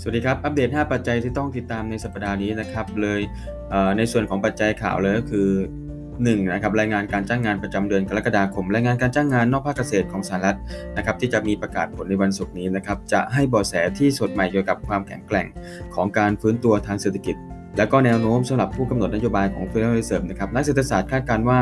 [0.00, 3.20] สวัสดีครับ อัปเดต 5 ปัจจัยที่ต้องติดตามในสัปดาห์นี้นะครับ เลย
[3.70, 5.48] เในส่วนของปัจจัยข่าวเลยก็คือ
[5.98, 10.58] 1นะครับรายงานการจ้างงานประจำเดือนกรกฎาคม รายงานการจ้างงานนอกภาคเกษตรของสหรัฐ
[10.96, 15.46] นะครับที่จะมีประกาศผลในวันศุกร์นี้นะครับ จะให้บอแสที่สดใหม่เกี่ยวกับความแข็งแกร่ง
[15.94, 17.36] ของการฟื้นตัวทางเศรษฐกิจ
[17.76, 21.60] และก็แนวโน้มสำหรับผู้กำหนดนโยบายของ Federal Reserve นะครับนักเศรษฐศาสตร์คาดการณ์ว่า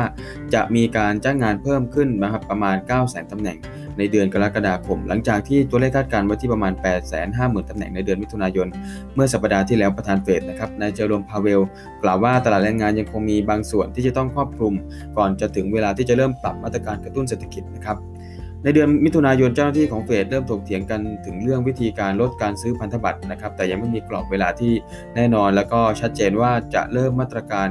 [0.53, 3.57] จะมีการจ้างงานเพิ่มขึ้นนะครับประมาณ 9 0 0 0 0 0ตำแหน่ง
[3.97, 6.73] ในเดือนกรกฎาคม หลังจากที่ตัวเลขคาดการณ์ไว้ที่ประมาณ
[7.21, 8.67] 850,000ตำแหน่งในเดือนมิถุนายน
[9.15, 11.61] เมื่อสัปดาห์ที่แล้วประธานเฟดนะครับนายเจอร์ลมพาเวล
[12.03, 14.73] กล่าวว่าตลาดแรงงานยังคงมีบางส่วนที่จะต้องครอบคลุม
[15.17, 17.97] ก่อนจะถึงเวลาที่จะเริ่มปรับมาตรการกระตุ้นเศรษฐกิจนะครับ
[18.63, 24.73] ในเดือนมิถุนายนเจ้าหน้าที่ของเฟดเริ่มถกเถียงกันถึงเรื่องวิธีการลดการซื้อพันธบัตรนะครับ แต่ยังไม่มีกรอบเวลาที่
[25.15, 27.67] แน่นอน แล้วก็ชัดเจนว่าจะเริ่มมาตรการ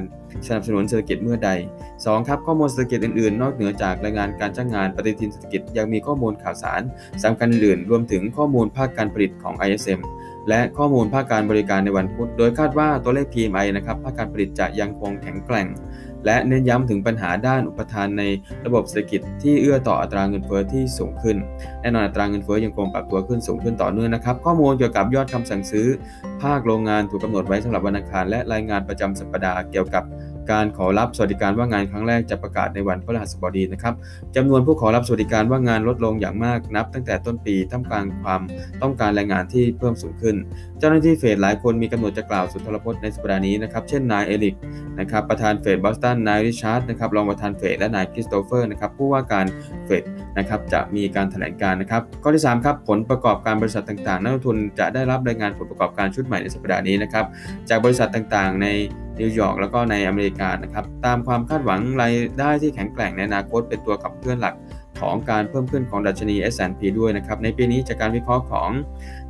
[0.47, 1.51] สนับสนุนเศรษฐกิจเมื่อใด
[1.89, 2.29] 2.
[2.29, 6.81] ครับข้อมูลเศรษฐกิจอื่นๆ นอกเหนือจากรายงานการจ้างงานปฏิทินเศรษฐกิจยังมีข้อมูลข่าวสาร
[7.25, 10.01] สำคัญอื่นรวมถึงข้อมูลภาคการผลิตของ ISM
[10.48, 15.66] และข้อมูลภาคการบริการในวันพุธ โดยคาดว่าตัวเลข PMI นะครับภาคการผลิตจะยังคงแข็งแกร่ง
[16.27, 18.22] และเน้นย้ำถึงปัญหาด้านอุปทานใน
[18.66, 21.36] ระบบเศรษฐกิจที่เอื้อต่ออัตราเงินเฟอ้อที่สูงขึ้น
[21.80, 25.86] แน่นอนอัตราเงินเฟอ้อยังคงปรับตัวขึ้นสูงขึ้นต่อเนื่องนะครับ ข้อมูลเกี่ยวกับยอดคำสั่งซื้อ
[26.42, 30.05] ภาคโรงงานถูกกำหนดไว้สำหรับวันอังคารและรายงานประจำสัปดาห์เกี่ยวกับ
[30.50, 33.94] การขอรับสวัสดิการว่างงานครั้งแรกจะประกาศในวันพฤหัสบดีนะครับ
[34.36, 38.41] จำนวนผู้ขอรับสวัสดิการว่างงานลดลงอย่างมากนับ ตั้งแต่ต้นปีท่ามกลางความ
[38.83, 40.36] ต้องการแรงงานที่เพิ่มสูงขึ้น
[40.78, 44.56] เจ้าหน้าที่เฟดหลายคนมีกำหนดจะกล่าวสุนทรพจน์ในสัปดาห์นี้นะครับ เช่นนายเอริก
[45.00, 49.47] นะครับประธานเฟดบอสตันนายริชาร์ดนะครับรองประธานเฟดและนายคริสโตเฟอร์นะครับผู้ว่าการ
[49.86, 50.03] เฟด
[50.38, 57.25] นะครับจะมีการแถลงการณ์นะครับข้อที่3ครับผลประกอบการบริษัทต่างๆ นักลงทุนจะได้รับรายงานผลประกอบการชุดใหม่ในสัปดาห์นี้นะครับ
[57.69, 58.69] จากบริษัทต่างๆ ใน
[59.20, 64.55] นิวยอร์กแล้วก็ในอเมริกานะครับตามความคาดหวังรายได้ที่แข็งแกร่งในอนาคตเป็นตัวขับเคลื่อนหลัก
[65.00, 68.70] ของการเพิ่มขึ้นของดัชนี S&P ด้วยนะครับในปีนี้จากการวิเคราะห์ของ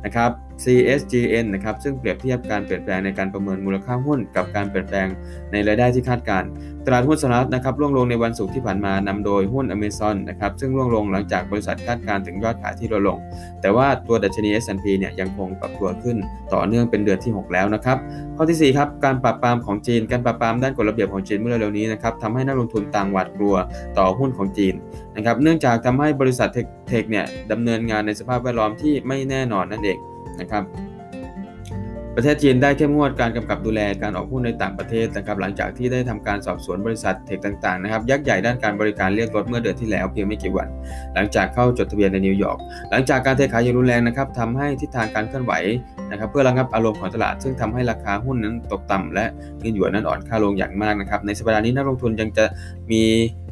[0.05, 0.31] นะครับ
[0.63, 5.07] CSGN นะครับซึ่งเปรียบเทียบการเปลี่ยนแปลงในการประเมินมูลค่าหุ้น กับการเปลี่ยนแปลง
[5.51, 6.43] ในรายได้ที่คาดการ
[6.85, 13.17] ตลาดหุ้นสหรัฐนะครับร่วงลงในวันศุกร์ที่ผ่านมานำโดยหุ้น Amazon นะครับซึ่งร่วงลงหลังจากบริษัทคาดการถึงยอดขายที่ลดลง
[13.61, 16.17] แต่ว่าตัวดัชนี S&P เนี่ยยังคงปรับตัวขึ้น
[16.53, 17.97] ต่อเนื่องเป็นเดือนที่ 6 แล้วนะครับ
[18.37, 23.55] ข้อที่4ครับการปรับปรามของจีน การปรับปรามด้านกฎระเบียบของจีนเมื่อเร็วนี้นะครับทำให้นักลงทุนต่างหวาดกลัว
[23.97, 24.73] ต่อหุ้นของจีน
[25.15, 26.49] นะครับเนื่องจากทำให้บริษัท
[26.87, 29.97] เทคเนี่ยดำเนินงานในสภาพแวดล้อมที่ไม่แน่นอนนั่นเอง
[30.39, 30.63] นะครับ
[32.19, 40.67] ประเทศจีนได้เข้มงวดการกำกับดูแลการออกหุ้นในต่างประเทศนะครับหลังจากที่ได้ทำการสอบสวนบริษัทเทคต่างๆนะครับยักษ์ใหญ่ด้านการบริการเรียกรถเมื่อเดือนที่แล้วเพียงไม่กี่วัน
[41.15, 42.57] หลังจากเข้าจดทะเบียนในนิวยอร์ก
[42.91, 45.53] หลังจากการเทขายอย่างรุนแรงนะครับทำให้ทิศทางการเคลื่อนไหว
[46.11, 49.25] นะครับเพื่อระงับอารมณ์ของตลาด ซึ่งทำให้ราคาหุ้นนั้นตกต่ำและ
[49.59, 52.45] เงินหยวนนั้นอ่อนค่าลงอย่างมากนะครับในสัปดาห์นี้นักลงทุนยังจะ
[52.91, 53.03] มี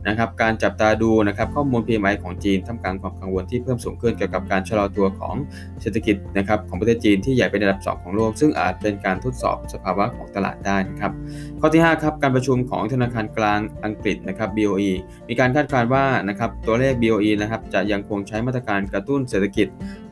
[0.07, 5.35] นะครับการจับตาดูนะครับข้อมูล PMI ของจีนท่ามกลางความกังวลที่เพิ่มสูงขึ้นเกี่ยวกับการชะลอตัวของ
[5.81, 11.11] เศรษฐกิจนะครับของประเทศจีนที่ใหญ่เป็นอันดับ 2 ของโลก ซึ่งอาจเป็นการทดสอบสภาวะของตลาดได้นะครับ
[11.59, 14.91] ข้อที่5ครับการประชุมของธนาคารกลางอังกฤษนะครับ BOE
[15.29, 19.67] มีการคาดการณ์ว่านะครับตัวเลข BOE นะครับจะยังคงใช้มาตรการกระตุ้นเศรษฐกิจ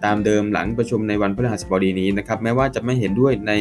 [0.06, 3.52] ตามเดิมหลังประชุมในวันพฤหัสบดีนี้นะครับแม้ว่าจะไม่เห็นด้วยใน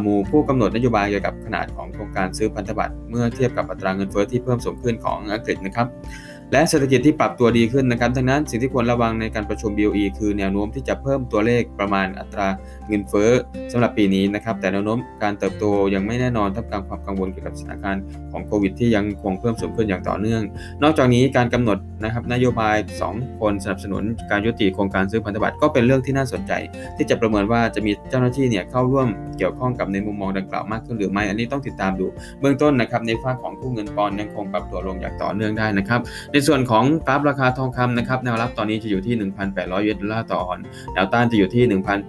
[0.00, 5.86] หมู่ผู้กำหนดนโยบายเกี่ยวกับขนาดของโครงการซื้อพันธบัตรเมื่อเทียบกับอัตราเงินเฟ้อที่เพิ่มสูงขึ้นของอังกฤษนะครับ
[6.54, 12.48] และเศรษฐกิจที่ปรับตัวดีขึ้นนะครับดังนั้นสิ่งที่ควรระวังในการประชุม BOE คือแนวโน้มที่จะเพิ่มตัวเลขประมาณอัตรา
[12.88, 13.30] เงินเฟ้อ
[13.72, 15.64] สำหรับปีนี้นะครับ แต่แนวโน้มการเติบโต
[15.94, 20.42] ยังไม่แน่นอนท่ามกลางความกังวลเกี่ยวกับสถานการณ์ของโควิดที่ยังคงเพิ่มสูงขึ้นอย่างต่อเนื่อง
[20.82, 22.76] นอกจากนี้การกำหนดนะครับนโยบาย
[23.08, 26.52] 2 คนสนับสนุนการยุติโครงการซื้อพันธบัตรก็เป็นเรื่องที่น่าสนใจ
[26.96, 32.06] ที่จะประเมินว่าจะมีเจ้าหน้าที่เนี่ยเข้าร่วมเกี่ยวข้องกับในมุมมองดังกล่าวมากขึ้นหรือไม่อันนี้ต้องติดตามดู
[32.40, 36.00] เบื้องต้นนะครับในฝั่งของคู่เงินปอนด์ยังคงปรับตัวลงอย่างต่อเนื่องได้นะครับ
[36.32, 39.14] ในส่วนของกราฟราคาทองคำนะครับแนวรับตอนนี้จะอยู่ที่
[39.50, 40.58] 1,800 US dollar ต่อออนซ์
[40.94, 41.64] แนวต้านจะอยู่ที่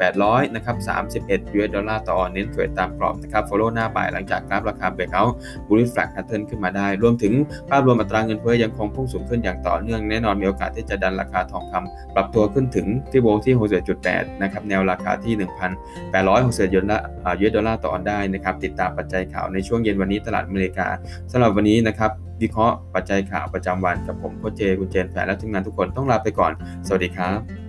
[0.05, 0.77] 1,800นะครับ
[1.17, 7.33] 31 US dollar ต่อออนซ์เน้นเทรดตามกรอบนะครับ follow หน้า buy หลังจากกราฟราคา breakout bullish flag pattern ขึ้นมาได้ รวมถึง
[7.69, 13.55] ภาพรวมอัตราเงินเฟ้อยังคงพุ่งสูงขึ้นอย่างต่อเนื่องแน่นอนมีโอกาสที่จะดันราคาทองคำปรับตัวขึ้นถึง Fibo ที่
[13.97, 20.87] 61.8นะครับแนวราคาที่ 1,860 US dollar ต่อออนซ์ได้นะครับติดตามปัจจัยข่าวในช่วงเย็นวันนี้ตลาดอเมริกา
[21.31, 22.11] สำหรับวันนี้นะครับ
[22.41, 26.51] วิเคราะห์ปัจจัยข่าวประจำวันกับผมโคเจคุณเจนแฟนและทีมงานทุกคนต้องลาไปก่อน
[26.87, 27.64] สวัสดีครับ